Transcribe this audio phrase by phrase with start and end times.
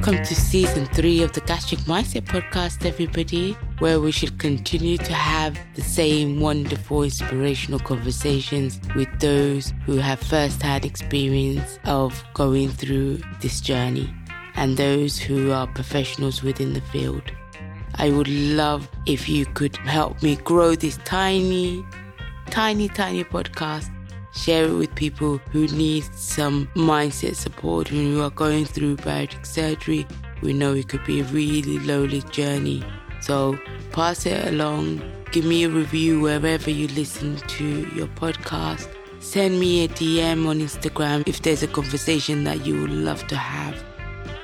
[0.00, 5.12] Welcome to season three of the Gastric Mindset Podcast, everybody, where we should continue to
[5.12, 12.70] have the same wonderful, inspirational conversations with those who have first hand experience of going
[12.70, 14.10] through this journey
[14.54, 17.30] and those who are professionals within the field.
[17.96, 21.84] I would love if you could help me grow this tiny,
[22.46, 23.90] tiny, tiny podcast
[24.32, 29.46] share it with people who need some mindset support and who are going through bariatric
[29.46, 30.06] surgery.
[30.42, 32.82] We know it could be a really lonely journey.
[33.20, 33.58] So
[33.92, 35.02] pass it along.
[35.32, 38.88] Give me a review wherever you listen to your podcast.
[39.20, 43.36] Send me a DM on Instagram if there's a conversation that you would love to
[43.36, 43.84] have.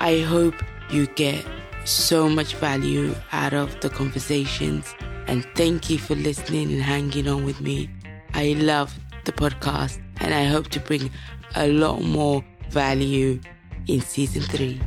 [0.00, 0.54] I hope
[0.90, 1.44] you get
[1.86, 4.94] so much value out of the conversations.
[5.26, 7.88] And thank you for listening and hanging on with me.
[8.34, 8.94] I love
[9.26, 11.10] the podcast, and I hope to bring
[11.56, 13.40] a lot more value
[13.86, 14.80] in season three.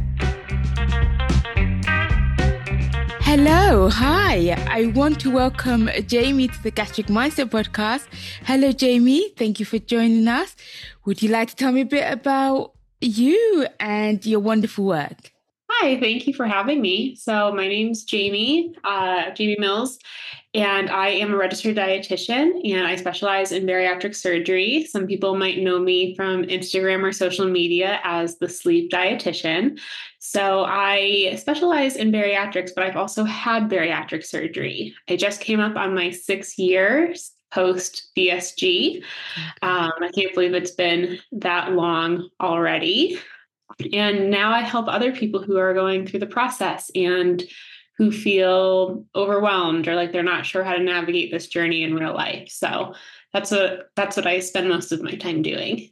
[3.22, 4.56] Hello, hi.
[4.68, 8.08] I want to welcome Jamie to the Gastric Mindset podcast.
[8.46, 9.30] Hello, Jamie.
[9.38, 10.56] Thank you for joining us.
[11.06, 15.32] Would you like to tell me a bit about you and your wonderful work?
[15.82, 17.16] Hi, thank you for having me.
[17.16, 19.98] So, my name's Jamie, uh, Jamie Mills,
[20.54, 24.84] and I am a registered dietitian and I specialize in bariatric surgery.
[24.84, 29.80] Some people might know me from Instagram or social media as the sleeved dietitian.
[30.20, 34.94] So, I specialize in bariatrics, but I've also had bariatric surgery.
[35.08, 39.02] I just came up on my six years post VSG.
[39.62, 43.18] Um, I can't believe it's been that long already.
[43.94, 47.44] And now I help other people who are going through the process and
[47.98, 52.14] who feel overwhelmed or like they're not sure how to navigate this journey in real
[52.14, 52.50] life.
[52.50, 52.94] So
[53.34, 55.90] that's what that's what I spend most of my time doing.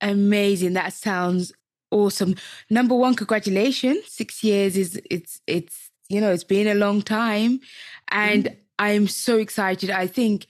[0.00, 0.74] Amazing.
[0.74, 1.52] That sounds
[1.90, 2.36] awesome.
[2.70, 4.06] Number one, congratulations.
[4.06, 7.60] Six years is it's it's you know, it's been a long time.
[8.08, 8.54] And mm-hmm.
[8.78, 9.90] I'm so excited.
[9.90, 10.46] I think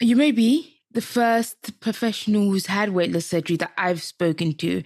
[0.00, 4.82] you may be the first professional who's had weight loss surgery that I've spoken to.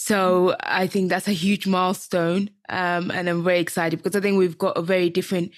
[0.00, 2.50] So I think that's a huge milestone.
[2.68, 5.50] Um, and I'm very excited because I think we've got a very different,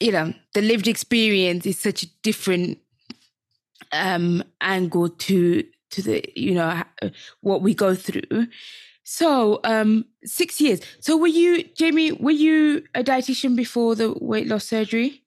[0.00, 2.78] you know, the lived experience is such a different
[3.92, 6.82] um, angle to to the you know
[7.42, 8.48] what we go through.
[9.04, 10.80] So um, six years.
[11.00, 12.12] So were you, Jamie?
[12.12, 15.22] Were you a dietitian before the weight loss surgery?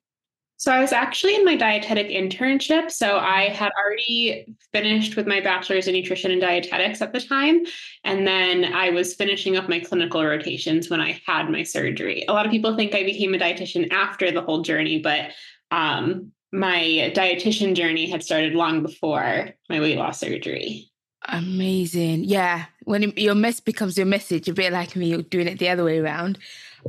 [0.56, 2.90] So I was actually in my dietetic internship.
[2.90, 7.64] So I had already finished with my bachelor's in nutrition and dietetics at the time.
[8.04, 12.24] And then I was finishing up my clinical rotations when I had my surgery.
[12.28, 15.32] A lot of people think I became a dietitian after the whole journey, but
[15.70, 20.90] um, my dietitian journey had started long before my weight loss surgery.
[21.28, 22.24] Amazing.
[22.24, 22.66] Yeah.
[22.84, 25.84] When your mess becomes your message, a bit like me, you're doing it the other
[25.84, 26.38] way around.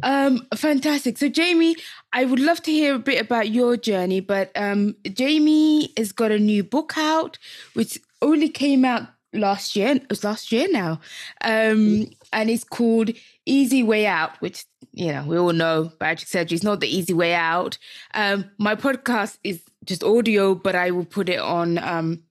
[0.04, 1.18] Um, fantastic.
[1.18, 1.78] So, Jamie,
[2.16, 6.32] I would love to hear a bit about your journey, but um, Jamie has got
[6.32, 7.38] a new book out,
[7.74, 9.96] which only came out last year.
[9.96, 11.02] It was last year now,
[11.42, 13.12] um, and it's called
[13.46, 17.14] Easy Way Out, which you know we all know bariatric surgery is not the easy
[17.14, 17.78] way out.
[18.14, 22.24] Um, my podcast is just audio, but I will put it on um,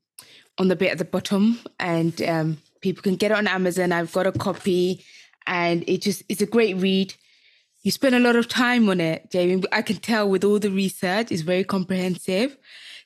[0.56, 3.92] on the bit at the bottom, and um, people can get it on Amazon.
[3.92, 5.04] I've got a copy,
[5.46, 7.14] and it just it's a great read
[7.84, 9.62] you spent a lot of time on it, Jamie.
[9.70, 12.56] I can tell with all the research, it's very comprehensive.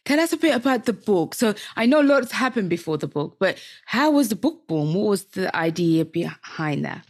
[0.05, 1.35] Tell us a bit about the book.
[1.35, 4.95] So I know lots happened before the book, but how was the book born?
[4.95, 7.05] What was the idea behind that?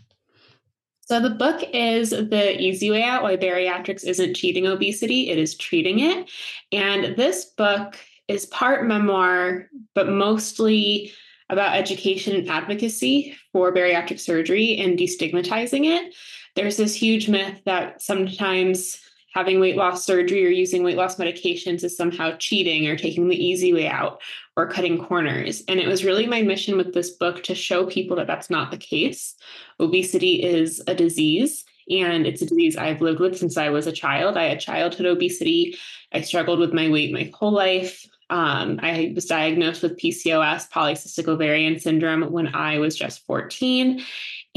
[1.02, 5.54] So the book is The Easy Way Out Why Bariatrics Isn't Cheating Obesity, it is
[5.54, 6.30] treating it.
[6.72, 7.98] And this book
[8.28, 11.12] is part memoir, but mostly
[11.50, 16.14] about education and advocacy for bariatric surgery and destigmatizing it
[16.58, 19.00] there's this huge myth that sometimes
[19.32, 23.36] having weight loss surgery or using weight loss medications is somehow cheating or taking the
[23.36, 24.20] easy way out
[24.56, 25.62] or cutting corners.
[25.68, 28.72] And it was really my mission with this book to show people that that's not
[28.72, 29.36] the case.
[29.78, 31.64] Obesity is a disease.
[31.88, 34.36] And it's a disease I've lived with since I was a child.
[34.36, 35.78] I had childhood obesity.
[36.12, 38.04] I struggled with my weight my whole life.
[38.30, 44.02] Um, I was diagnosed with PCOS, polycystic ovarian syndrome, when I was just 14.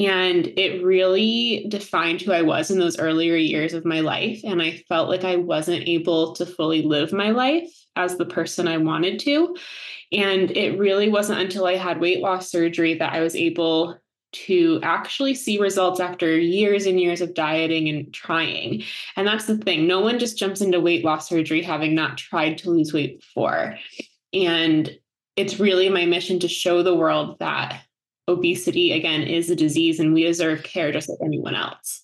[0.01, 4.41] And it really defined who I was in those earlier years of my life.
[4.43, 8.67] And I felt like I wasn't able to fully live my life as the person
[8.67, 9.55] I wanted to.
[10.11, 13.99] And it really wasn't until I had weight loss surgery that I was able
[14.31, 18.83] to actually see results after years and years of dieting and trying.
[19.15, 22.57] And that's the thing no one just jumps into weight loss surgery having not tried
[22.59, 23.77] to lose weight before.
[24.33, 24.89] And
[25.35, 27.83] it's really my mission to show the world that
[28.27, 32.03] obesity, again, is a disease and we deserve care just like anyone else.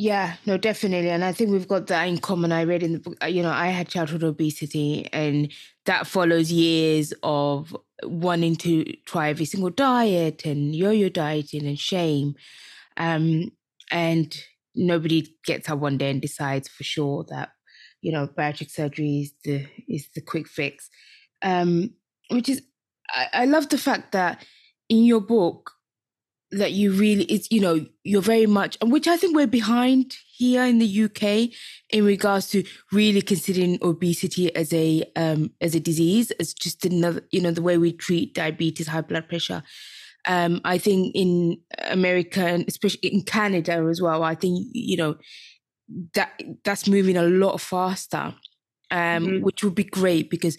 [0.00, 1.10] Yeah, no, definitely.
[1.10, 2.52] And I think we've got that in common.
[2.52, 5.52] I read in the book, uh, you know, I had childhood obesity, and
[5.86, 11.76] that follows years of wanting to try every single diet and yo yo dieting and
[11.76, 12.36] shame.
[12.96, 13.50] Um,
[13.90, 14.40] and
[14.76, 17.50] nobody gets up one day and decides for sure that,
[18.00, 20.88] you know, bariatric surgery is the, is the quick fix.
[21.42, 21.94] Um,
[22.30, 22.62] which is,
[23.10, 24.44] I, I love the fact that
[24.88, 25.78] in your book,
[26.50, 30.16] that you really it's you know you're very much and which i think we're behind
[30.34, 31.22] here in the uk
[31.90, 37.22] in regards to really considering obesity as a um as a disease as just another
[37.30, 39.62] you know the way we treat diabetes high blood pressure
[40.26, 41.58] um i think in
[41.88, 45.16] america and especially in canada as well i think you know
[46.14, 48.34] that that's moving a lot faster
[48.90, 49.42] um mm-hmm.
[49.42, 50.56] which would be great because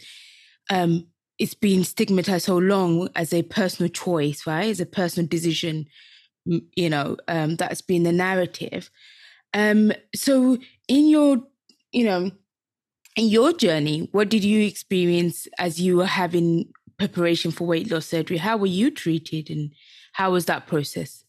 [0.70, 1.08] um
[1.39, 4.69] it's been stigmatized so long as a personal choice, right?
[4.69, 5.88] As a personal decision,
[6.45, 8.91] you know, um, that's been the narrative.
[9.53, 10.57] Um, so
[10.88, 11.41] in your,
[11.91, 12.31] you know,
[13.15, 18.06] in your journey, what did you experience as you were having preparation for weight loss
[18.06, 18.38] surgery?
[18.38, 19.71] How were you treated and
[20.13, 21.24] how was that process?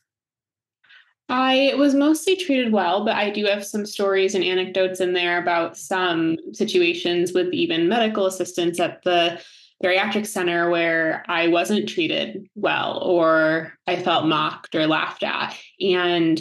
[1.28, 5.40] I was mostly treated well, but I do have some stories and anecdotes in there
[5.40, 9.40] about some situations with even medical assistants at the
[9.82, 15.56] bariatric center where I wasn't treated well or I felt mocked or laughed at.
[15.80, 16.40] And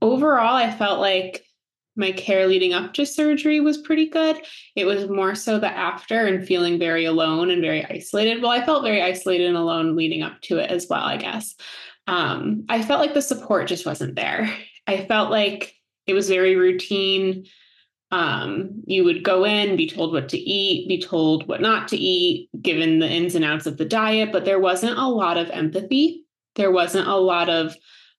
[0.00, 1.44] overall, I felt like
[1.94, 4.36] my care leading up to surgery was pretty good.
[4.74, 8.42] It was more so the after and feeling very alone and very isolated.
[8.42, 11.54] Well, I felt very isolated and alone leading up to it as well, I guess.
[12.06, 14.52] Um, I felt like the support just wasn't there.
[14.86, 15.74] I felt like
[16.06, 17.44] it was very routine
[18.12, 21.96] um, you would go in, be told what to eat, be told what not to
[21.96, 25.48] eat, given the ins and outs of the diet, but there wasn't a lot of
[25.48, 26.26] empathy.
[26.54, 27.74] There wasn't a lot of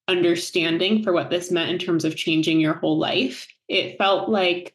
[0.07, 3.47] understanding for what this meant in terms of changing your whole life.
[3.67, 4.73] It felt like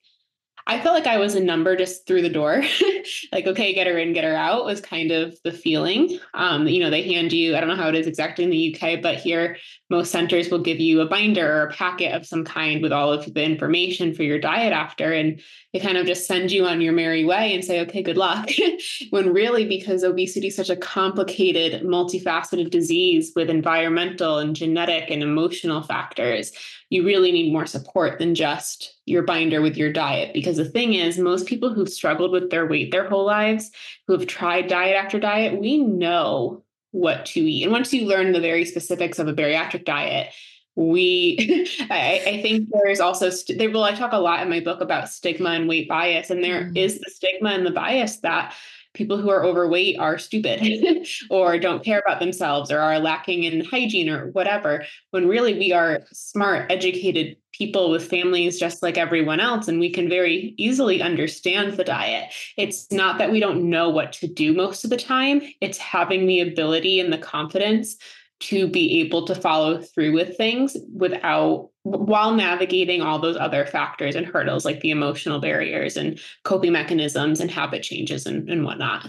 [0.68, 2.62] I felt like I was a number just through the door.
[3.32, 6.20] like, okay, get her in, get her out was kind of the feeling.
[6.34, 8.76] Um, you know, they hand you, I don't know how it is exactly in the
[8.76, 9.56] UK, but here
[9.90, 13.12] most centers will give you a binder or a packet of some kind with all
[13.12, 15.12] of the information for your diet after.
[15.12, 15.40] And
[15.72, 18.50] they kind of just send you on your merry way and say, okay, good luck.
[19.10, 25.22] when really, because obesity is such a complicated, multifaceted disease with environmental and genetic and
[25.22, 26.52] emotional factors,
[26.90, 30.32] you really need more support than just your binder with your diet.
[30.34, 33.70] Because the thing is, most people who've struggled with their weight their whole lives,
[34.06, 37.64] who have tried diet after diet, we know what to eat.
[37.64, 40.32] And once you learn the very specifics of a bariatric diet,
[40.78, 44.60] we I, I, think there's also st- there well i talk a lot in my
[44.60, 46.76] book about stigma and weight bias and there mm.
[46.76, 48.54] is the stigma and the bias that
[48.98, 50.60] people who are overweight are stupid
[51.30, 55.72] or don't care about themselves or are lacking in hygiene or whatever, when really we
[55.72, 61.00] are smart, educated people with families just like everyone else, and we can very easily
[61.00, 62.32] understand the diet.
[62.56, 66.26] It's not that we don't know what to do most of the time, it's having
[66.26, 67.96] the ability and the confidence
[68.40, 74.14] to be able to follow through with things without while navigating all those other factors
[74.14, 79.08] and hurdles like the emotional barriers and coping mechanisms and habit changes and, and whatnot.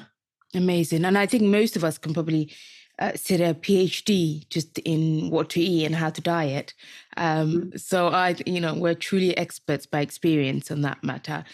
[0.56, 1.06] Amazing.
[1.06, 2.52] And I think most of us can probably
[3.00, 6.74] uh, sit a PhD just in what to eat and how to diet.
[7.18, 7.78] Um, mm-hmm.
[7.78, 11.46] So I, you know, we're truly experts by experience on that matter.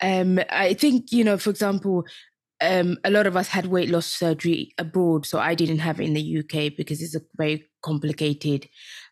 [0.00, 2.04] Um, I think, you know, for example,
[2.60, 6.04] um, a lot of us had weight loss surgery abroad, so I didn't have it
[6.04, 8.68] in the UK because it's a very complicated.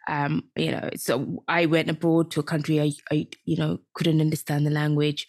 [0.08, 4.20] Um, you know, so I went abroad to a country I, I, you know, couldn't
[4.20, 5.26] understand the language,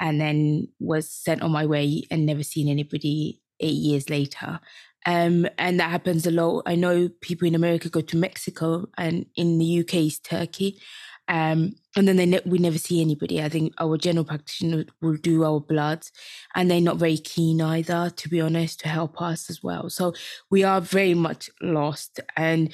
[0.00, 4.60] and then was sent on my way and never seen anybody eight years later.
[5.06, 6.64] Um, and that happens a lot.
[6.66, 10.80] I know people in America go to Mexico, and in the UK is Turkey.
[11.28, 13.42] Um, and then they ne- we never see anybody.
[13.42, 16.10] I think our general practitioner will do our bloods,
[16.54, 19.90] and they're not very keen either, to be honest, to help us as well.
[19.90, 20.14] So
[20.50, 22.20] we are very much lost.
[22.36, 22.72] And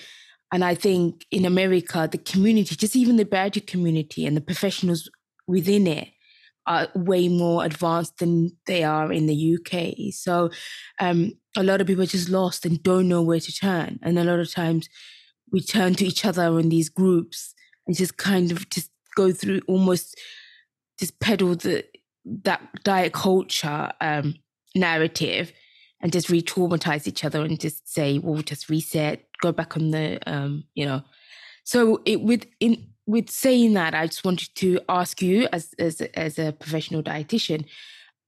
[0.53, 5.11] and I think in America, the community, just even the bariatric community and the professionals
[5.49, 6.09] within it,
[6.67, 10.15] are way more advanced than they are in the UK.
[10.15, 10.51] So
[11.01, 13.99] um, a lot of people are just lost and don't know where to turn.
[14.03, 14.89] And a lot of times
[15.51, 17.55] we turn to each other in these groups
[17.87, 20.19] and just kind of just go through almost
[20.99, 21.85] just peddle the
[22.25, 24.35] that diet culture um,
[24.75, 25.53] narrative
[26.01, 30.19] and just re-traumatize each other and just say, well, just reset, go back on the,
[30.31, 31.03] um, you know.
[31.65, 36.01] So it with in with saying that, I just wanted to ask you as as
[36.15, 37.65] as a professional dietitian,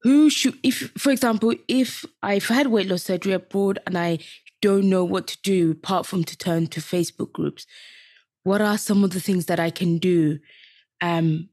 [0.02, 4.18] who should if for example, if I've had weight loss surgery abroad and I
[4.62, 7.66] don't know what to do apart from to turn to Facebook groups,
[8.46, 10.38] what are some of the things that I can do?
[11.00, 11.48] Um,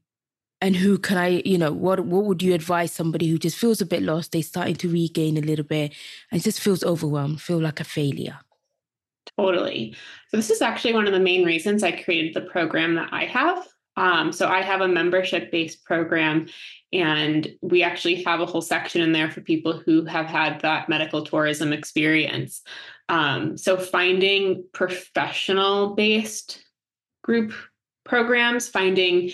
[0.60, 3.80] and who can I, you know, what what would you advise somebody who just feels
[3.80, 4.30] a bit lost?
[4.30, 5.92] They're starting to regain a little bit
[6.30, 8.38] and just feels overwhelmed, feel like a failure.
[9.36, 9.96] Totally.
[10.28, 13.24] So this is actually one of the main reasons I created the program that I
[13.24, 13.66] have.
[13.96, 16.46] Um, so I have a membership based program,
[16.92, 20.88] and we actually have a whole section in there for people who have had that
[20.88, 22.62] medical tourism experience.
[23.08, 26.63] Um, so finding professional based
[27.24, 27.52] group
[28.04, 29.32] programs, finding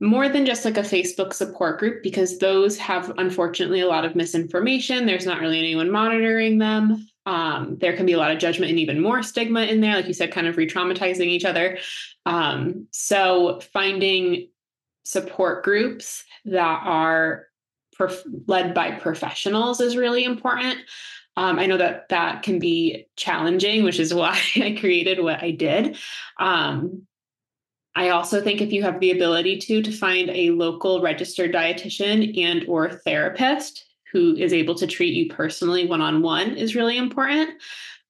[0.00, 4.16] more than just like a Facebook support group because those have unfortunately a lot of
[4.16, 5.06] misinformation.
[5.06, 7.06] There's not really anyone monitoring them.
[7.26, 10.08] Um, there can be a lot of judgment and even more stigma in there, like
[10.08, 11.78] you said, kind of re traumatizing each other.
[12.26, 14.48] Um, so finding
[15.04, 17.46] support groups that are
[18.48, 20.78] led by professionals is really important.
[21.36, 25.52] Um, I know that that can be challenging, which is why I created what I
[25.52, 25.96] did.
[26.40, 27.06] Um,
[27.94, 32.38] I also think if you have the ability to to find a local registered dietitian
[32.38, 37.50] and or therapist who is able to treat you personally one-on-one is really important.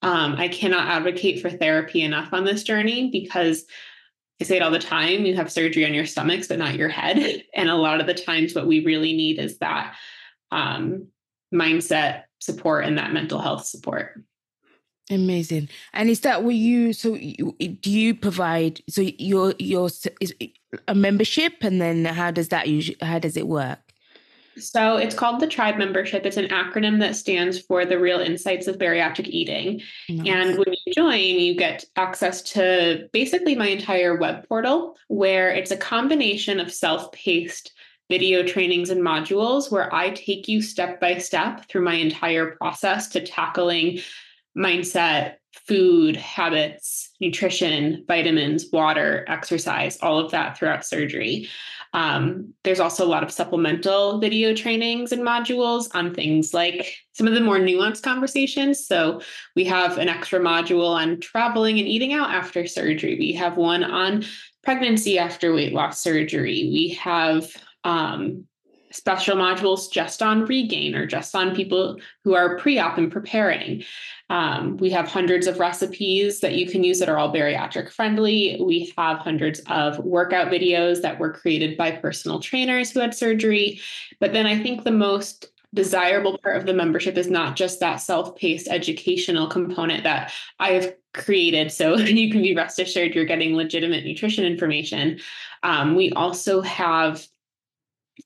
[0.03, 3.65] Um, I cannot advocate for therapy enough on this journey because
[4.41, 6.89] I say it all the time you have surgery on your stomachs, but not your
[6.89, 7.45] head.
[7.55, 9.95] And a lot of the times, what we really need is that
[10.51, 11.09] um,
[11.55, 14.21] mindset support and that mental health support.
[15.13, 15.69] Amazing.
[15.93, 16.95] And is that what you?
[16.95, 18.81] So you, do you provide?
[18.89, 19.91] So your your
[20.21, 20.35] is
[20.89, 22.97] a membership, and then how does that usually?
[23.03, 23.79] How does it work?
[24.57, 26.27] So it's called the Tribe Membership.
[26.27, 29.83] It's an acronym that stands for the Real Insights of Bariatric Eating.
[30.09, 30.29] Nice.
[30.29, 35.71] And when you join, you get access to basically my entire web portal, where it's
[35.71, 37.73] a combination of self-paced
[38.11, 43.09] video trainings and modules where I take you step by step through my entire process
[43.11, 44.01] to tackling
[44.57, 51.49] mindset, food, habits, nutrition, vitamins, water, exercise, all of that throughout surgery.
[51.95, 57.27] Um, there's also a lot of supplemental video trainings and modules on things like some
[57.27, 58.87] of the more nuanced conversations.
[58.87, 59.21] So
[59.55, 63.17] we have an extra module on traveling and eating out after surgery.
[63.19, 64.25] We have one on
[64.65, 66.71] pregnancy after weight loss surgery.
[66.73, 67.55] We have
[67.85, 68.47] um,
[68.93, 73.85] special modules just on regain or just on people who are pre-op and preparing.
[74.31, 78.59] Um, we have hundreds of recipes that you can use that are all bariatric friendly.
[78.65, 83.81] We have hundreds of workout videos that were created by personal trainers who had surgery.
[84.21, 87.97] But then I think the most desirable part of the membership is not just that
[87.97, 91.73] self-paced educational component that I have created.
[91.73, 95.21] So you can be rest assured you're getting legitimate nutrition information.
[95.63, 97.27] Um, we also have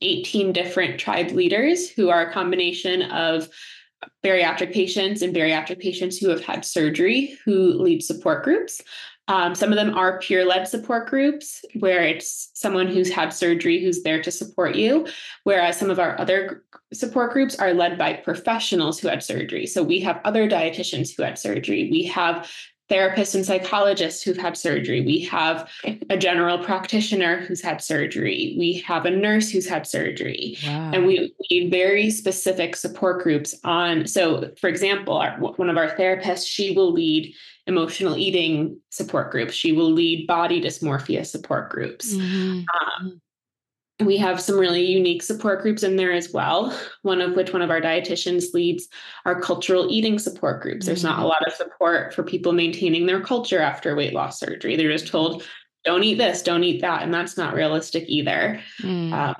[0.00, 3.49] 18 different tribe leaders who are a combination of
[4.25, 8.83] bariatric patients and bariatric patients who have had surgery who lead support groups.
[9.28, 13.83] Um, some of them are peer led support groups where it's someone who's had surgery
[13.83, 15.07] who's there to support you,
[15.43, 19.66] whereas some of our other support groups are led by professionals who had surgery.
[19.66, 21.88] So we have other dietitians who had surgery.
[21.90, 22.49] We have
[22.90, 25.00] therapists and psychologists who've had surgery.
[25.00, 25.69] We have
[26.09, 28.55] a general practitioner who's had surgery.
[28.59, 30.57] We have a nurse who's had surgery.
[30.64, 30.93] Wow.
[30.95, 34.07] And we need very specific support groups on.
[34.07, 37.35] So, for example, our, one of our therapists, she will lead
[37.66, 42.14] emotional eating support groups, she will lead body dysmorphia support groups.
[42.14, 42.61] Mm-hmm.
[43.05, 43.21] Um,
[44.00, 47.62] we have some really unique support groups in there as well one of which one
[47.62, 48.88] of our dietitians leads
[49.24, 50.86] our cultural eating support groups mm-hmm.
[50.86, 51.28] there's not a mm-hmm.
[51.28, 55.42] lot of support for people maintaining their culture after weight loss surgery they're just told
[55.84, 59.12] don't eat this don't eat that and that's not realistic either mm.
[59.12, 59.34] uh,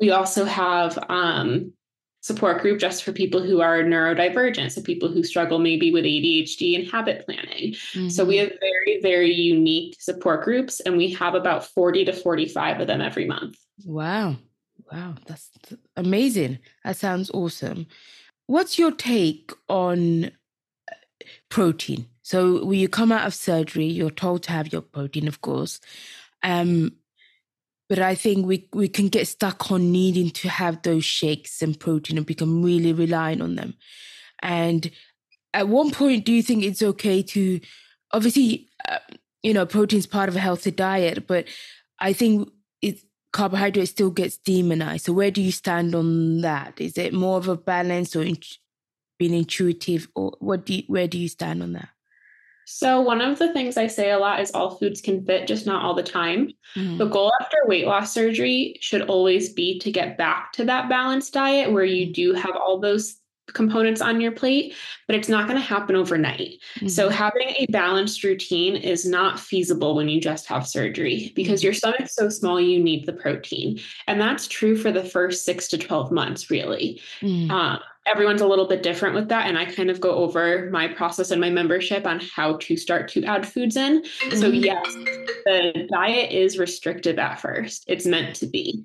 [0.00, 1.72] we also have um,
[2.20, 6.78] support group just for people who are neurodivergent so people who struggle maybe with adhd
[6.78, 8.08] and habit planning mm-hmm.
[8.08, 8.50] so we mm-hmm.
[8.50, 13.00] have very very unique support groups and we have about 40 to 45 of them
[13.00, 14.36] every month Wow.
[14.90, 15.14] Wow.
[15.26, 15.50] That's
[15.96, 16.58] amazing.
[16.84, 17.86] That sounds awesome.
[18.46, 20.30] What's your take on uh,
[21.50, 22.06] protein?
[22.22, 25.80] So when you come out of surgery, you're told to have your protein, of course.
[26.42, 26.92] Um,
[27.88, 31.78] but I think we we can get stuck on needing to have those shakes and
[31.78, 33.74] protein and become really reliant on them.
[34.42, 34.90] And
[35.54, 37.60] at one point, do you think it's okay to,
[38.12, 38.98] obviously, uh,
[39.42, 41.46] you know, protein's part of a healthy diet, but
[42.00, 42.50] I think
[42.82, 45.04] it's carbohydrate still gets demonized.
[45.04, 46.80] So where do you stand on that?
[46.80, 48.38] Is it more of a balance or in,
[49.18, 51.88] being intuitive, or what do you, where do you stand on that?
[52.70, 55.66] So one of the things I say a lot is all foods can fit, just
[55.66, 56.50] not all the time.
[56.76, 56.98] Mm-hmm.
[56.98, 61.32] The goal after weight loss surgery should always be to get back to that balanced
[61.32, 63.16] diet where you do have all those
[63.54, 64.74] components on your plate,
[65.06, 66.60] but it's not going to happen overnight.
[66.76, 66.88] Mm-hmm.
[66.88, 71.72] So, having a balanced routine is not feasible when you just have surgery because your
[71.72, 73.80] stomach's so small, you need the protein.
[74.06, 77.00] And that's true for the first six to 12 months, really.
[77.20, 77.50] Mm-hmm.
[77.50, 79.46] Um, everyone's a little bit different with that.
[79.46, 83.08] And I kind of go over my process and my membership on how to start
[83.08, 84.02] to add foods in.
[84.02, 84.38] Mm-hmm.
[84.38, 84.84] So, yes,
[85.44, 88.84] the diet is restrictive at first, it's meant to be.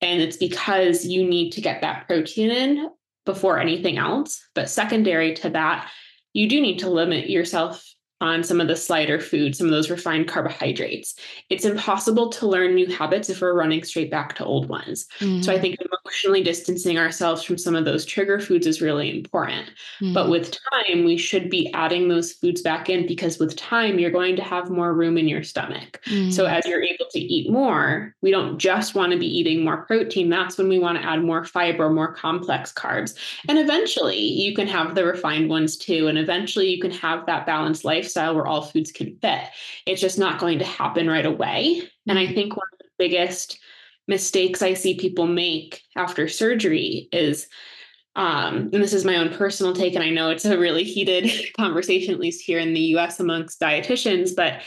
[0.00, 2.90] And it's because you need to get that protein in
[3.28, 4.42] before anything else.
[4.54, 5.90] But secondary to that,
[6.32, 7.84] you do need to limit yourself
[8.20, 11.14] on some of the slider food, some of those refined carbohydrates.
[11.50, 15.06] It's impossible to learn new habits if we're running straight back to old ones.
[15.20, 15.42] Mm-hmm.
[15.42, 15.62] So I mm-hmm.
[15.62, 19.68] think emotionally distancing ourselves from some of those trigger foods is really important.
[20.00, 20.14] Mm-hmm.
[20.14, 24.10] But with time, we should be adding those foods back in because with time, you're
[24.10, 26.00] going to have more room in your stomach.
[26.06, 26.30] Mm-hmm.
[26.30, 29.84] So as you're able to eat more, we don't just want to be eating more
[29.84, 30.28] protein.
[30.28, 33.14] That's when we want to add more fiber, more complex carbs.
[33.48, 36.08] And eventually you can have the refined ones too.
[36.08, 39.48] And eventually you can have that balanced life lifestyle where all foods can fit.
[39.86, 41.82] It's just not going to happen right away.
[42.06, 42.34] And I mm-hmm.
[42.34, 43.58] think one of the biggest
[44.06, 47.46] mistakes I see people make after surgery is
[48.16, 51.30] um, and this is my own personal take, and I know it's a really heated
[51.56, 54.62] conversation, at least here in the US amongst dietitians, but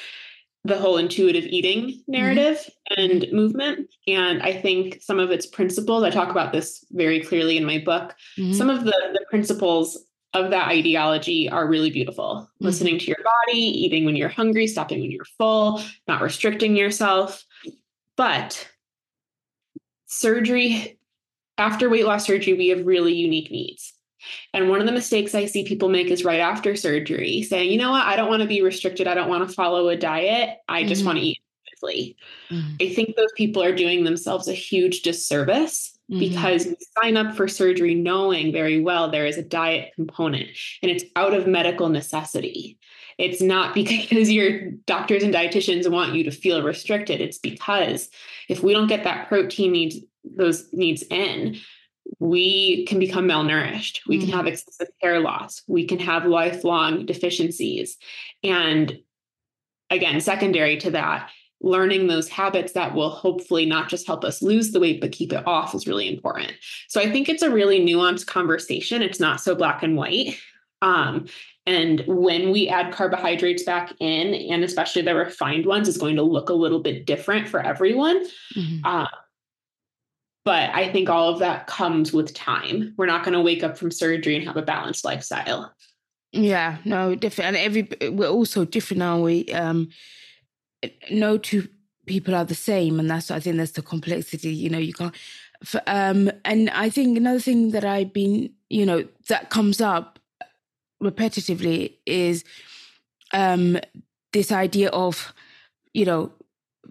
[0.63, 3.01] the whole intuitive eating narrative mm-hmm.
[3.01, 3.89] and movement.
[4.07, 7.79] And I think some of its principles, I talk about this very clearly in my
[7.79, 8.15] book.
[8.39, 8.53] Mm-hmm.
[8.53, 9.97] Some of the, the principles
[10.33, 12.47] of that ideology are really beautiful.
[12.47, 12.65] Mm-hmm.
[12.65, 17.43] Listening to your body, eating when you're hungry, stopping when you're full, not restricting yourself.
[18.17, 18.69] But
[20.05, 20.99] surgery,
[21.57, 23.93] after weight loss surgery, we have really unique needs.
[24.53, 27.77] And one of the mistakes I see people make is right after surgery saying, you
[27.77, 29.07] know what, I don't want to be restricted.
[29.07, 30.59] I don't want to follow a diet.
[30.69, 31.07] I just mm-hmm.
[31.07, 31.39] want to eat
[31.83, 32.75] Mm-hmm.
[32.79, 36.19] I think those people are doing themselves a huge disservice mm-hmm.
[36.19, 40.49] because you sign up for surgery knowing very well there is a diet component
[40.81, 42.77] and it's out of medical necessity.
[43.17, 47.21] It's not because your doctors and dietitians want you to feel restricted.
[47.21, 48.09] It's because
[48.49, 51.57] if we don't get that protein needs, those needs in,
[52.19, 54.01] we can become malnourished.
[54.07, 54.25] We mm-hmm.
[54.25, 55.61] can have excessive hair loss.
[55.67, 57.97] We can have lifelong deficiencies.
[58.43, 58.99] And
[59.89, 61.29] again, secondary to that
[61.61, 65.31] learning those habits that will hopefully not just help us lose the weight, but keep
[65.31, 66.53] it off is really important.
[66.87, 69.01] So I think it's a really nuanced conversation.
[69.01, 70.37] It's not so black and white.
[70.81, 71.27] Um,
[71.67, 76.23] and when we add carbohydrates back in, and especially the refined ones, is going to
[76.23, 78.25] look a little bit different for everyone.
[78.55, 78.83] Mm-hmm.
[78.83, 79.07] Uh,
[80.43, 82.95] but I think all of that comes with time.
[82.97, 85.71] We're not going to wake up from surgery and have a balanced lifestyle.
[86.31, 87.55] Yeah, no, different.
[87.55, 89.45] And every we're also different, aren't we?
[89.53, 89.89] Um,
[91.09, 91.67] no two
[92.05, 94.53] people are the same, and that's I think that's the complexity.
[94.53, 95.15] You know, you can't.
[95.63, 100.19] For, um, and I think another thing that I've been, you know, that comes up
[101.01, 102.43] repetitively is
[103.31, 103.77] um,
[104.33, 105.33] this idea of,
[105.93, 106.31] you know,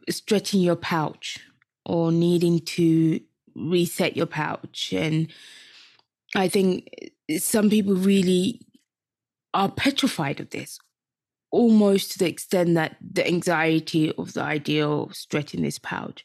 [0.09, 1.39] stretching your pouch
[1.85, 3.21] or needing to
[3.57, 4.93] reset your pouch.
[4.93, 5.29] And
[6.37, 8.61] I think some people really
[9.53, 10.79] are petrified of this
[11.51, 16.25] almost to the extent that the anxiety of the idea of stretching this pouch.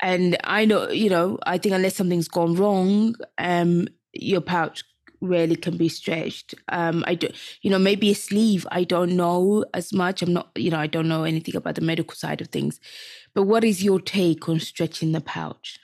[0.00, 4.84] And I know, you know, I think unless something's gone wrong, um, your pouch
[5.20, 6.54] rarely can be stretched.
[6.68, 7.28] Um, I do,
[7.62, 8.66] you know, maybe a sleeve.
[8.70, 10.22] I don't know as much.
[10.22, 12.78] I'm not, you know, I don't know anything about the medical side of things.
[13.34, 15.80] But what is your take on stretching the pouch?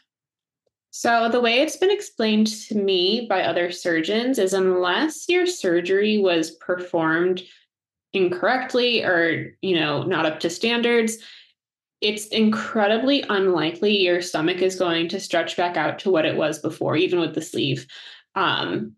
[0.91, 6.19] So, the way it's been explained to me by other surgeons is unless your surgery
[6.19, 7.43] was performed
[8.15, 11.19] incorrectly or you know not up to standards
[12.01, 16.59] it's incredibly unlikely your stomach is going to stretch back out to what it was
[16.59, 17.87] before even with the sleeve.
[18.35, 18.93] Um,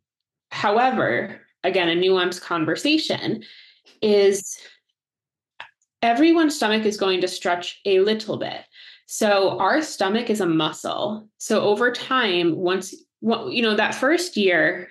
[0.51, 3.43] however again a nuanced conversation
[4.03, 4.59] is
[6.03, 8.61] everyone's stomach is going to stretch a little bit.
[9.07, 11.29] So our stomach is a muscle.
[11.39, 14.91] So over time once you know that first year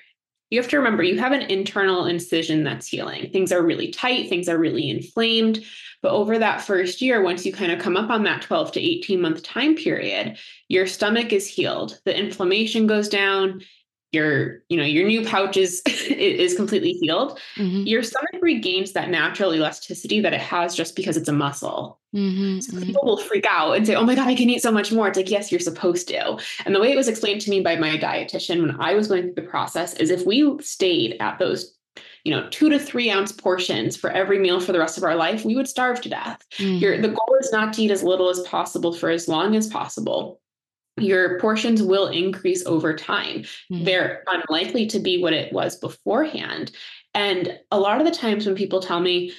[0.49, 3.31] you have to remember you have an internal incision that's healing.
[3.31, 5.63] Things are really tight, things are really inflamed.
[6.01, 8.79] But over that first year, once you kind of come up on that 12 to
[8.79, 11.99] 18 month time period, your stomach is healed.
[12.05, 13.61] The inflammation goes down,
[14.15, 17.81] your you know your new pouch is is completely healed mm-hmm.
[17.85, 22.59] your stomach regains that natural elasticity that it has just because it's a muscle mm-hmm,
[22.61, 22.85] so mm-hmm.
[22.85, 25.07] people will freak out and say oh my god i can eat so much more
[25.07, 27.75] it's like yes you're supposed to and the way it was explained to me by
[27.75, 31.75] my dietitian when i was going through the process is if we stayed at those
[32.23, 35.15] you know two to three ounce portions for every meal for the rest of our
[35.15, 36.77] life we would starve to death mm-hmm.
[36.77, 39.67] your the goal is not to eat as little as possible for as long as
[39.67, 40.39] possible
[40.97, 43.41] your portions will increase over time.
[43.71, 43.83] Mm-hmm.
[43.83, 46.71] They're unlikely to be what it was beforehand.
[47.13, 49.33] And a lot of the times when people tell me,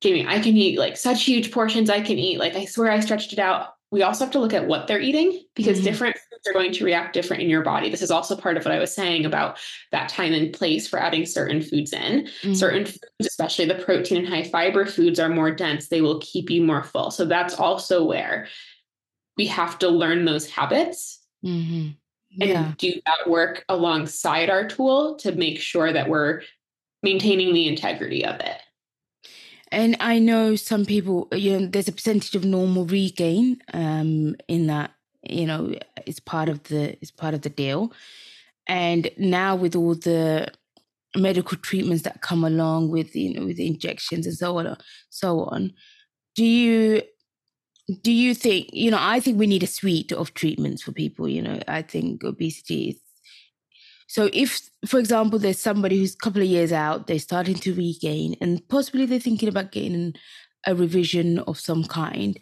[0.00, 3.00] Jamie, I can eat like such huge portions, I can eat, like I swear I
[3.00, 3.68] stretched it out.
[3.90, 5.84] We also have to look at what they're eating because mm-hmm.
[5.84, 7.90] different foods are going to react different in your body.
[7.90, 9.58] This is also part of what I was saying about
[9.92, 12.24] that time and place for adding certain foods in.
[12.24, 12.54] Mm-hmm.
[12.54, 15.88] Certain foods, especially the protein and high fiber foods, are more dense.
[15.88, 17.10] They will keep you more full.
[17.10, 18.48] So that's also where
[19.36, 21.90] we have to learn those habits mm-hmm.
[22.30, 22.66] yeah.
[22.66, 26.42] and do that work alongside our tool to make sure that we're
[27.02, 28.60] maintaining the integrity of it.
[29.70, 34.68] And I know some people, you know, there's a percentage of normal regain um, in
[34.68, 34.92] that,
[35.22, 35.74] you know,
[36.06, 37.92] it's part of the it's part of the deal.
[38.68, 40.48] And now with all the
[41.16, 44.76] medical treatments that come along with you know with injections and so on
[45.10, 45.72] so on,
[46.34, 47.02] do you
[48.02, 51.28] do you think you know i think we need a suite of treatments for people
[51.28, 52.96] you know i think obesity is
[54.06, 57.74] so if for example there's somebody who's a couple of years out they're starting to
[57.74, 60.14] regain and possibly they're thinking about getting
[60.66, 62.38] a revision of some kind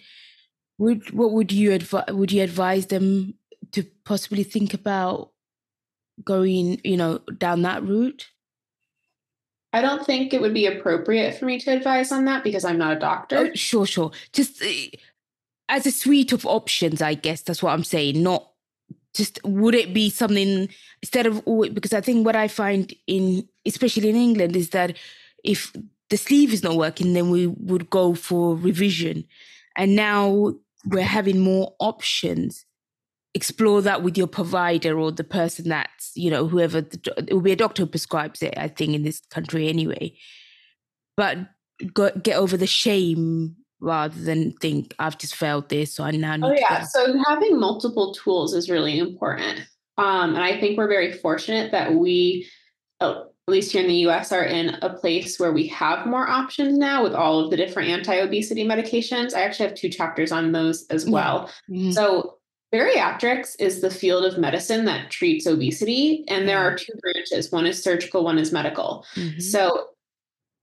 [0.78, 3.34] would what would you advise would you advise them
[3.72, 5.30] to possibly think about
[6.24, 8.28] going you know down that route
[9.74, 12.76] I don't think it would be appropriate for me to advise on that because I'm
[12.76, 13.38] not a doctor.
[13.38, 14.10] Oh, sure, sure.
[14.34, 14.88] Just eh,
[15.72, 18.22] as a suite of options, I guess that's what I'm saying.
[18.22, 18.46] Not
[19.14, 20.68] just would it be something
[21.02, 24.96] instead of because I think what I find in especially in England is that
[25.42, 25.74] if
[26.10, 29.24] the sleeve is not working, then we would go for revision,
[29.74, 30.52] and now
[30.86, 32.66] we're having more options.
[33.34, 37.40] Explore that with your provider or the person that's you know whoever the, it will
[37.40, 38.52] be a doctor who prescribes it.
[38.58, 40.12] I think in this country anyway,
[41.16, 41.38] but
[41.94, 46.36] go, get over the shame rather than think I've just failed this, so I now
[46.36, 46.44] need.
[46.44, 49.60] Oh yeah, so having multiple tools is really important,
[49.98, 52.48] um, and I think we're very fortunate that we,
[53.00, 53.16] at
[53.48, 57.02] least here in the U.S., are in a place where we have more options now
[57.02, 59.34] with all of the different anti-obesity medications.
[59.34, 61.50] I actually have two chapters on those as well.
[61.68, 61.90] Mm-hmm.
[61.90, 62.38] So
[62.72, 67.50] Bariatrics is the field of medicine that treats obesity, and there are two branches.
[67.50, 69.04] One is surgical, one is medical.
[69.16, 69.40] Mm-hmm.
[69.40, 69.88] So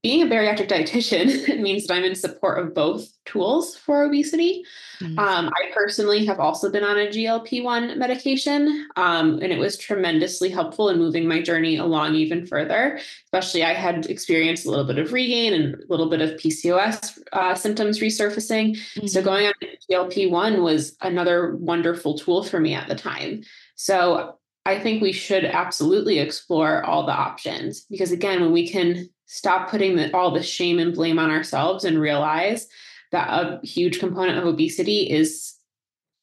[0.02, 4.64] being a bariatric dietitian means that I'm in support of both tools for obesity.
[5.00, 5.18] Mm-hmm.
[5.18, 9.76] Um, I personally have also been on a GLP 1 medication, um, and it was
[9.76, 12.98] tremendously helpful in moving my journey along even further.
[13.24, 17.18] Especially, I had experienced a little bit of regain and a little bit of PCOS
[17.32, 18.76] uh, symptoms resurfacing.
[18.76, 19.06] Mm-hmm.
[19.06, 19.54] So, going on
[19.90, 23.42] GLP 1 was another wonderful tool for me at the time.
[23.76, 29.08] So, I think we should absolutely explore all the options because, again, when we can
[29.32, 32.66] stop putting the, all the shame and blame on ourselves and realize
[33.12, 35.54] that a huge component of obesity is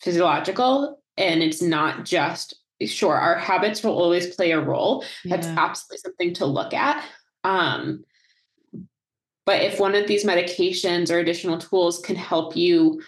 [0.01, 5.05] physiological and it's not just sure our habits will always play a role.
[5.23, 5.37] Yeah.
[5.37, 7.01] that's absolutely something to look at.
[7.45, 8.03] Um,
[9.45, 13.01] but if one of these medications or additional tools can help you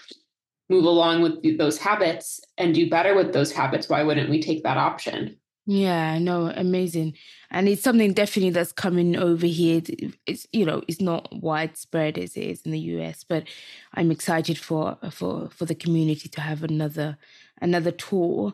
[0.69, 4.63] move along with those habits and do better with those habits why wouldn't we take
[4.63, 5.35] that option
[5.71, 7.13] yeah, no, amazing.
[7.51, 9.83] And it's something definitely that's coming over here.
[10.25, 13.43] It's you know, it's not widespread as it is in the US, but
[13.93, 17.19] I'm excited for for for the community to have another
[17.61, 18.53] another tour.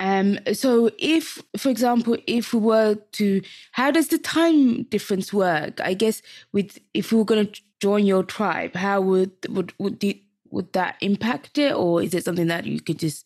[0.00, 5.80] Um, so if, for example, if we were to, how does the time difference work?
[5.80, 6.20] I guess
[6.52, 10.02] with if we were going to join your tribe, how would would would
[10.50, 13.24] would that impact it, or is it something that you could just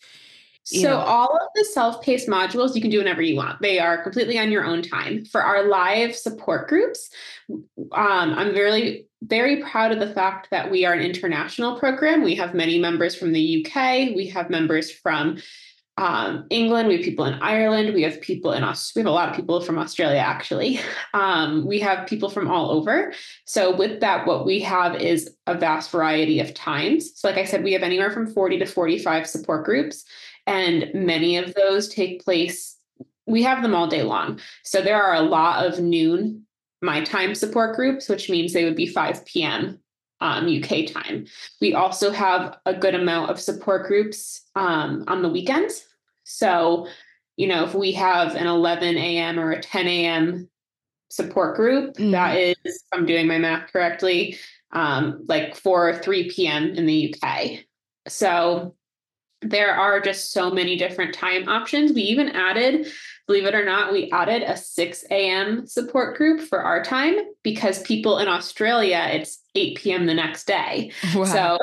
[0.65, 0.99] so know.
[0.99, 3.61] all of the self-paced modules you can do whenever you want.
[3.61, 5.25] They are completely on your own time.
[5.25, 7.11] For our live support groups,
[7.51, 12.23] um, I'm very very proud of the fact that we are an international program.
[12.23, 14.17] We have many members from the UK.
[14.17, 15.37] We have members from
[15.99, 16.89] um, England.
[16.89, 17.93] We have people in Ireland.
[17.93, 19.05] We have people in Australia.
[19.05, 20.81] We have a lot of people from Australia, actually.
[21.13, 23.13] Um, we have people from all over.
[23.45, 27.11] So, with that, what we have is a vast variety of times.
[27.17, 30.05] So, like I said, we have anywhere from 40 to 45 support groups.
[30.51, 32.77] And many of those take place,
[33.25, 34.41] we have them all day long.
[34.65, 36.45] So there are a lot of noon
[36.83, 39.79] my time support groups, which means they would be 5 p.m.
[40.21, 41.27] Um, UK time.
[41.61, 45.87] We also have a good amount of support groups um, on the weekends.
[46.25, 46.89] So,
[47.37, 49.39] you know, if we have an 11 a.m.
[49.39, 50.51] or a 10 a.m.
[51.11, 52.11] support group, mm-hmm.
[52.11, 54.37] that is, if I'm doing my math correctly,
[54.73, 56.71] um, like 4 or 3 p.m.
[56.71, 57.61] in the UK.
[58.09, 58.75] So
[59.43, 61.93] there are just so many different time options.
[61.93, 62.89] We even added,
[63.27, 65.67] believe it or not, we added a 6 a.m.
[65.67, 70.07] support group for our time because people in Australia, it's 8 p.m.
[70.07, 70.93] the next day.
[71.15, 71.25] Wow.
[71.25, 71.59] So,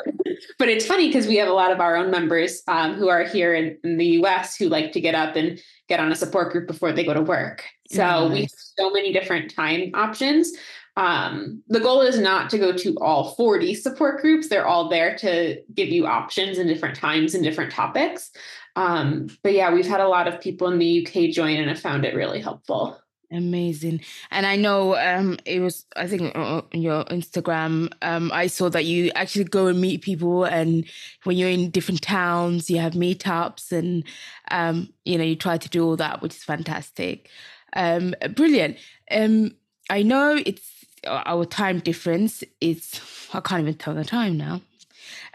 [0.58, 3.24] but it's funny because we have a lot of our own members um, who are
[3.24, 6.52] here in, in, the US who like to get up and get on a support
[6.52, 7.64] group before they go to work.
[7.88, 8.32] So nice.
[8.32, 10.52] we have so many different time options.
[10.98, 14.48] Um, the goal is not to go to all 40 support groups.
[14.48, 18.32] They're all there to give you options and different times and different topics.
[18.74, 21.78] Um, but yeah, we've had a lot of people in the UK join and have
[21.78, 23.00] found it really helpful.
[23.30, 24.00] Amazing.
[24.30, 28.86] And I know um it was I think on your Instagram um I saw that
[28.86, 30.86] you actually go and meet people and
[31.24, 34.04] when you're in different towns you have meetups and
[34.50, 37.28] um you know you try to do all that which is fantastic.
[37.74, 38.78] Um brilliant.
[39.10, 39.52] Um
[39.90, 43.00] I know it's our time difference is
[43.32, 44.60] I can't even tell the time now.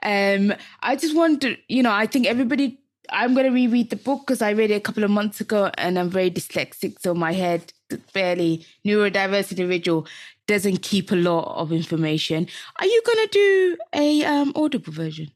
[0.01, 3.95] Um I just want to, you know I think everybody I'm going to reread the
[3.95, 6.99] book because I read it a couple of months ago and I'm very dyslexic.
[7.01, 7.73] So my head
[8.13, 10.07] barely neurodiverse individual
[10.47, 12.47] doesn't keep a lot of information.
[12.79, 15.31] Are you going to do a um, audible version?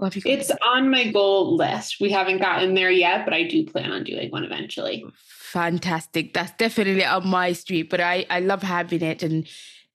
[0.00, 1.96] it's on my goal list.
[2.00, 5.04] We haven't gotten there yet, but I do plan on doing one eventually.
[5.52, 6.34] Fantastic.
[6.34, 9.46] That's definitely up my street, but I, I love having it and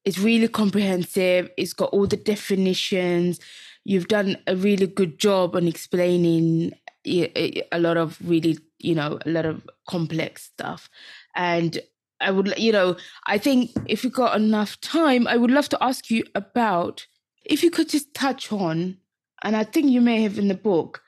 [0.03, 1.51] it's really comprehensive.
[1.57, 3.39] It's got all the definitions.
[3.85, 6.73] You've done a really good job on explaining
[7.05, 10.89] a lot of really, you know, a lot of complex stuff.
[11.35, 11.79] And
[12.19, 12.95] I would, you know,
[13.27, 17.05] I think if you got enough time, I would love to ask you about
[17.45, 18.97] if you could just touch on,
[19.43, 21.03] and I think you may have in the book,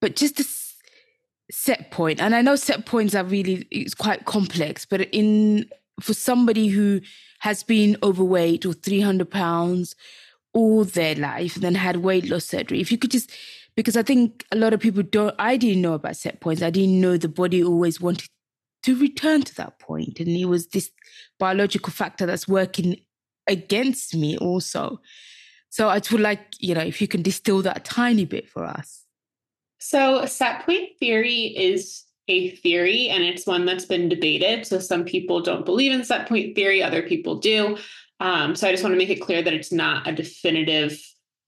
[0.00, 0.42] but just the
[1.50, 1.94] set.
[2.20, 5.68] And I know set points are really it's quite complex, but in
[6.00, 7.00] for somebody who
[7.40, 9.94] has been overweight or 300 pounds
[10.52, 13.30] all their life and then had weight loss surgery, if you could just
[13.76, 15.34] because I think a lot of people don't.
[15.38, 16.62] I didn't know about set points.
[16.62, 18.30] I didn't know the body always wanted
[18.84, 20.90] to return to that point, and it was this
[21.38, 22.96] biological factor that's working
[23.46, 25.00] against me also.
[25.68, 29.05] So I would like you know if you can distill that tiny bit for us.
[29.78, 34.66] So set point theory is a theory and it's one that's been debated.
[34.66, 37.78] So some people don't believe in set point theory, other people do.
[38.18, 40.92] Um, so I just want to make it clear that it's not a definitive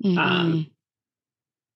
[0.04, 0.18] um, mm-hmm.
[0.18, 0.66] um,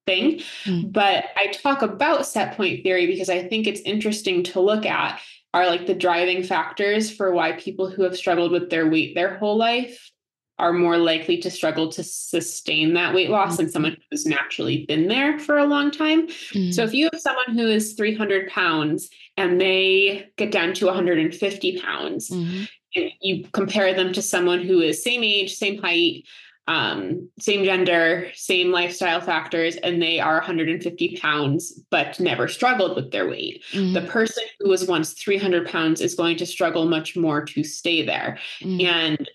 [0.07, 0.41] thing.
[0.65, 0.93] Mm.
[0.93, 5.21] But I talk about set point theory because I think it's interesting to look at
[5.55, 9.37] are like the driving factors for why people who have struggled with their weight their
[9.37, 10.11] whole life
[10.59, 13.57] are more likely to struggle to sustain that weight loss mm.
[13.59, 16.27] than someone who's naturally been there for a long time.
[16.27, 16.73] Mm.
[16.73, 21.81] So if you have someone who is 300 pounds and they get down to 150
[21.81, 22.65] pounds, mm-hmm.
[22.95, 26.25] and you compare them to someone who is same age, same height,
[26.69, 33.11] um, same gender, same lifestyle factors, and they are 150 pounds but never struggled with
[33.11, 33.65] their weight.
[33.73, 33.95] Mm-hmm.
[33.95, 38.05] The person who was once 300 pounds is going to struggle much more to stay
[38.07, 38.39] there.
[38.61, 38.87] Mm-hmm.
[38.87, 39.31] And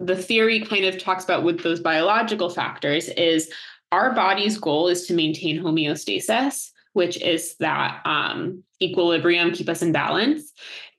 [0.00, 3.50] the theory kind of talks about with those biological factors is
[3.92, 9.92] our body's goal is to maintain homeostasis, which is that um, equilibrium, keep us in
[9.92, 10.52] balance.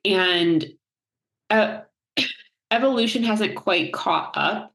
[0.06, 0.66] And
[1.50, 1.82] uh,
[2.72, 4.74] evolution hasn't quite caught up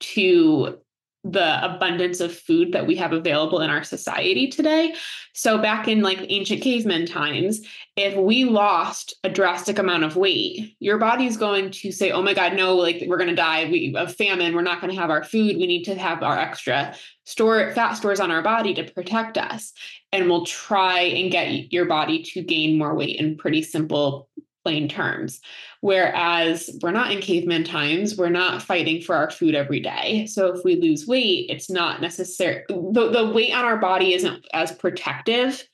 [0.00, 0.78] to
[1.24, 4.94] the abundance of food that we have available in our society today.
[5.34, 7.60] So back in like ancient caveman times,
[7.96, 12.34] if we lost a drastic amount of weight, your body's going to say, "Oh my
[12.34, 15.10] god, no, like we're going to die we of famine, we're not going to have
[15.10, 18.84] our food, we need to have our extra store fat stores on our body to
[18.84, 19.72] protect us."
[20.12, 24.28] And we'll try and get your body to gain more weight in pretty simple
[24.68, 25.40] plain terms.
[25.80, 30.26] Whereas we're not in caveman times, we're not fighting for our food every day.
[30.26, 32.64] So if we lose weight, it's not necessary.
[32.68, 35.66] The, the weight on our body isn't as protective.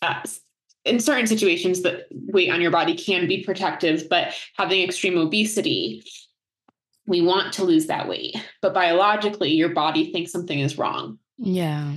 [0.00, 0.40] Uh, as,
[0.86, 6.02] in certain situations, the weight on your body can be protective, but having extreme obesity,
[7.06, 8.34] we want to lose that weight.
[8.62, 11.18] But biologically, your body thinks something is wrong.
[11.36, 11.96] Yeah.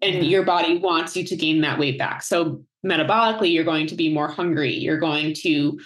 [0.00, 0.22] And yeah.
[0.22, 2.22] your body wants you to gain that weight back.
[2.22, 4.74] So metabolically, you're going to be more hungry.
[4.74, 5.78] You're going to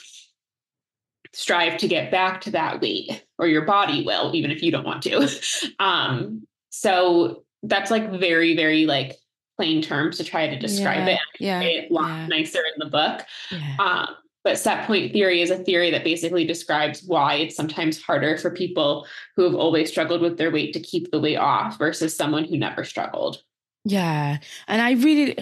[1.33, 4.85] strive to get back to that weight or your body will even if you don't
[4.85, 5.29] want to
[5.79, 9.17] um so that's like very very like
[9.57, 12.27] plain terms to try to describe yeah, it yeah, a lot yeah.
[12.29, 13.77] nicer in the book yeah.
[13.79, 18.39] um but set point theory is a theory that basically describes why it's sometimes harder
[18.39, 19.07] for people
[19.37, 22.57] who have always struggled with their weight to keep the weight off versus someone who
[22.57, 23.43] never struggled
[23.85, 25.37] yeah and i really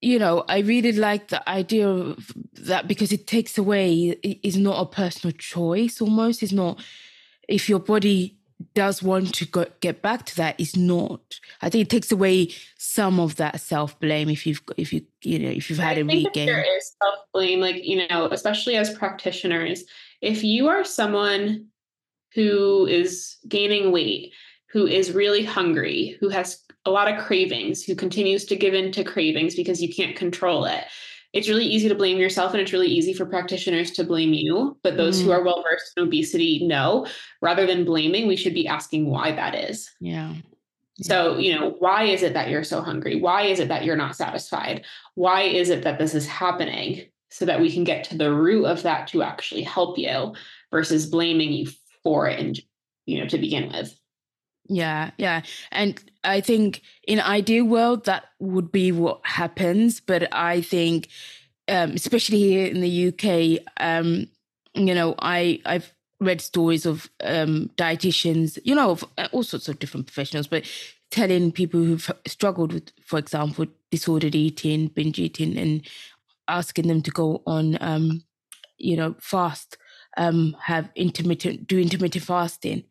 [0.00, 4.80] you know, I really like the idea of that because it takes away, it's not
[4.80, 6.42] a personal choice almost.
[6.42, 6.80] It's not,
[7.48, 8.36] if your body
[8.74, 11.40] does want to go, get back to that, it's not.
[11.62, 15.38] I think it takes away some of that self blame if you've, if you, you
[15.38, 16.48] know, if you've had I a weekend.
[16.48, 19.84] There is self blame, like, you know, especially as practitioners,
[20.20, 21.66] if you are someone
[22.34, 24.32] who is gaining weight
[24.68, 28.92] who is really hungry, who has a lot of cravings, who continues to give in
[28.92, 30.84] to cravings because you can't control it,
[31.32, 34.78] it's really easy to blame yourself and it's really easy for practitioners to blame you.
[34.82, 35.24] But those mm.
[35.24, 37.06] who are well versed in obesity know
[37.42, 39.90] rather than blaming, we should be asking why that is.
[40.00, 40.34] Yeah.
[41.02, 43.20] So, you know, why is it that you're so hungry?
[43.20, 44.84] Why is it that you're not satisfied?
[45.14, 47.02] Why is it that this is happening?
[47.30, 50.32] So that we can get to the root of that to actually help you
[50.70, 51.68] versus blaming you
[52.02, 52.58] for it and,
[53.04, 53.97] you know, to begin with.
[54.68, 55.42] Yeah, yeah.
[55.72, 61.08] And I think in ideal world that would be what happens, but I think
[61.68, 64.28] um, especially here in the UK, um,
[64.74, 69.68] you know, I I've read stories of um, dietitians, you know, of uh, all sorts
[69.68, 70.64] of different professionals, but
[71.10, 75.86] telling people who've struggled with, for example, disordered eating, binge eating, and
[76.48, 78.24] asking them to go on, um,
[78.78, 79.78] you know, fast,
[80.16, 82.84] um, have intermittent, do intermittent fasting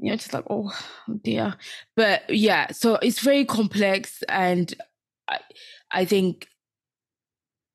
[0.00, 0.72] you know, just like, oh,
[1.08, 1.54] oh dear.
[1.96, 4.22] But yeah, so it's very complex.
[4.28, 4.72] And
[5.28, 5.38] I,
[5.90, 6.48] I think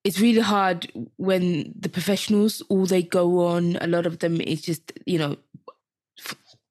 [0.04, 4.62] it's really hard when the professionals, all they go on, a lot of them is
[4.62, 5.38] just, you know,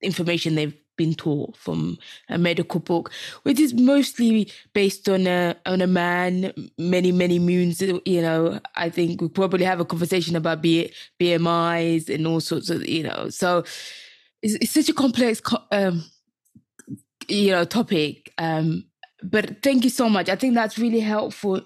[0.02, 3.10] information they've been taught from a medical book,
[3.44, 7.80] which is mostly based on a on a man, many many moons.
[7.80, 12.40] Uh, you know, I think we probably have a conversation about B, BMIs and all
[12.40, 13.30] sorts of you know.
[13.30, 13.64] So
[14.42, 16.04] it's, it's such a complex, um,
[17.28, 18.32] you know, topic.
[18.38, 18.84] Um,
[19.22, 20.28] but thank you so much.
[20.28, 21.62] I think that's really helpful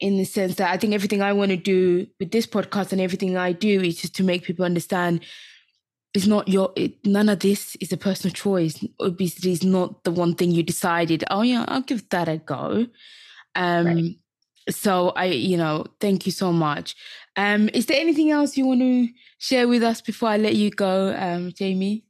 [0.00, 3.00] in the sense that I think everything I want to do with this podcast and
[3.00, 5.20] everything I do is just to make people understand
[6.14, 8.82] it's not your it, none of this is a personal choice.
[9.00, 11.24] Obesity is not the one thing you decided.
[11.30, 12.86] Oh yeah, I'll give that a go.
[13.54, 14.16] Um, right.
[14.70, 16.96] So I, you know, thank you so much.
[17.36, 20.70] Um, is there anything else you want to share with us before I let you
[20.70, 22.04] go, um, Jamie?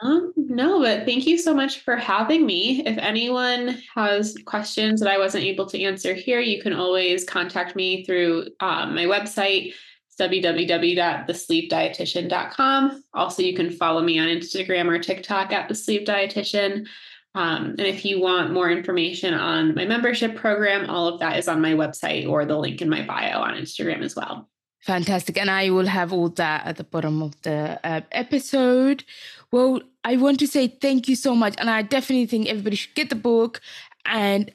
[0.00, 2.84] Um, no, but thank you so much for having me.
[2.84, 7.76] If anyone has questions that I wasn't able to answer here, you can always contact
[7.76, 9.74] me through um, my website,
[10.20, 13.04] www.thesleeveddietitian.com.
[13.14, 16.88] Also, you can follow me on Instagram or TikTok at the Sleeved Dietitian.
[17.34, 21.48] Um, and if you want more information on my membership program, all of that is
[21.48, 24.50] on my website or the link in my bio on Instagram as well.
[24.82, 25.38] Fantastic.
[25.38, 29.04] And I will have all that at the bottom of the uh, episode.
[29.52, 31.54] Well, I want to say thank you so much.
[31.58, 33.60] And I definitely think everybody should get the book
[34.04, 34.52] and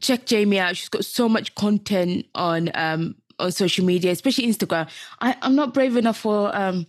[0.00, 0.76] check Jamie out.
[0.76, 4.90] She's got so much content on um, on social media, especially Instagram.
[5.20, 6.86] I, am not brave enough for um,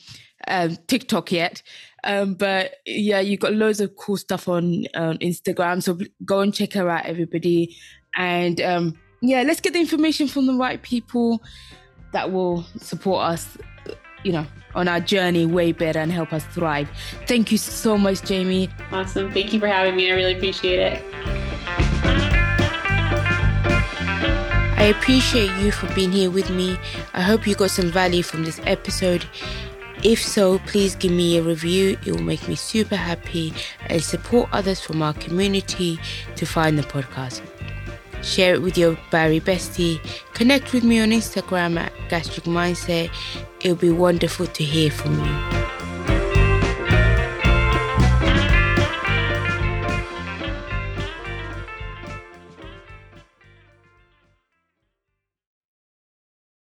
[0.49, 1.61] um, TikTok yet.
[2.03, 5.81] Um, but yeah, you've got loads of cool stuff on on Instagram.
[5.81, 7.77] So go and check her out, everybody.
[8.15, 11.41] And um, yeah, let's get the information from the right people
[12.13, 13.57] that will support us,
[14.23, 16.89] you know, on our journey way better and help us thrive.
[17.27, 18.69] Thank you so much, Jamie.
[18.91, 19.31] Awesome.
[19.31, 20.09] Thank you for having me.
[20.11, 21.03] I really appreciate it.
[24.77, 26.77] I appreciate you for being here with me.
[27.13, 29.25] I hope you got some value from this episode.
[30.03, 31.97] If so, please give me a review.
[32.05, 33.53] It will make me super happy
[33.87, 35.99] and support others from our community
[36.35, 37.41] to find the podcast.
[38.23, 39.99] Share it with your bari bestie.
[40.33, 43.11] Connect with me on Instagram at Gastric Mindset.
[43.61, 45.52] It'll be wonderful to hear from you.